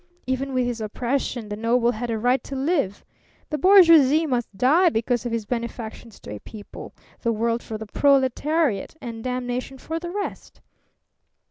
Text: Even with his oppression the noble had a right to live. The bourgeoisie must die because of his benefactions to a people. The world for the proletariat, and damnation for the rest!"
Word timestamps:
Even 0.25 0.51
with 0.55 0.65
his 0.65 0.81
oppression 0.81 1.47
the 1.49 1.55
noble 1.55 1.91
had 1.91 2.09
a 2.09 2.17
right 2.17 2.43
to 2.43 2.55
live. 2.55 3.05
The 3.51 3.59
bourgeoisie 3.59 4.25
must 4.25 4.57
die 4.57 4.89
because 4.89 5.27
of 5.27 5.31
his 5.31 5.45
benefactions 5.45 6.19
to 6.21 6.31
a 6.35 6.39
people. 6.39 6.95
The 7.21 7.31
world 7.31 7.61
for 7.61 7.77
the 7.77 7.85
proletariat, 7.85 8.95
and 8.99 9.23
damnation 9.23 9.77
for 9.77 9.99
the 9.99 10.09
rest!" 10.09 10.59